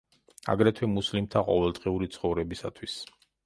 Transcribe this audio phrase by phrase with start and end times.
[0.53, 3.01] აგრეთვე, მუსლიმთა ყოველდღიური ცხოვრებისათვის.